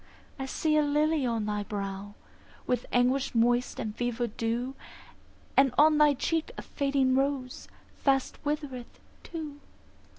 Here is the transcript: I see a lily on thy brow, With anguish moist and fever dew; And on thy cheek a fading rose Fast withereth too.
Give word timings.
I 0.39 0.47
see 0.47 0.77
a 0.77 0.81
lily 0.81 1.27
on 1.27 1.45
thy 1.45 1.61
brow, 1.61 2.15
With 2.65 2.87
anguish 2.91 3.35
moist 3.35 3.79
and 3.79 3.95
fever 3.95 4.25
dew; 4.25 4.73
And 5.55 5.75
on 5.77 5.99
thy 5.99 6.15
cheek 6.15 6.49
a 6.57 6.63
fading 6.63 7.13
rose 7.15 7.67
Fast 7.99 8.43
withereth 8.43 8.99
too. 9.21 9.59